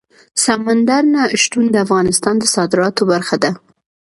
سمندر 0.43 1.03
نه 1.13 1.23
شتون 1.41 1.65
د 1.71 1.75
افغانستان 1.85 2.35
د 2.39 2.43
صادراتو 2.55 3.03
برخه 3.11 3.35
ده. 3.43 3.51